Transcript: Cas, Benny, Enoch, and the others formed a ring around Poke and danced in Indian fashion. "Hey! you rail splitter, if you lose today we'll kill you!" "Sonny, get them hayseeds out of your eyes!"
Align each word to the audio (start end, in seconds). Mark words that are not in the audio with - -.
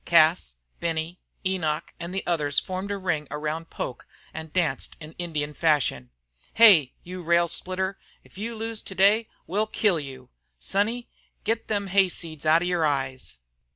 Cas, 0.03 0.55
Benny, 0.79 1.19
Enoch, 1.45 1.93
and 1.99 2.11
the 2.11 2.25
others 2.25 2.57
formed 2.57 2.89
a 2.89 2.97
ring 2.97 3.27
around 3.29 3.69
Poke 3.69 4.07
and 4.33 4.51
danced 4.51 4.97
in 4.99 5.11
Indian 5.19 5.53
fashion. 5.53 6.09
"Hey! 6.55 6.95
you 7.03 7.21
rail 7.21 7.47
splitter, 7.47 7.99
if 8.23 8.35
you 8.35 8.55
lose 8.55 8.81
today 8.81 9.27
we'll 9.45 9.67
kill 9.67 9.99
you!" 9.99 10.31
"Sonny, 10.59 11.07
get 11.43 11.67
them 11.67 11.89
hayseeds 11.89 12.47
out 12.47 12.63
of 12.63 12.67
your 12.67 12.83
eyes!" 12.83 13.37